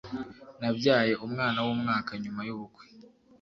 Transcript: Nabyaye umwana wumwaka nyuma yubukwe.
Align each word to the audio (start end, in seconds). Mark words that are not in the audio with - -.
Nabyaye 0.59 1.13
umwana 1.25 1.59
wumwaka 1.65 2.11
nyuma 2.23 2.41
yubukwe. 2.47 2.85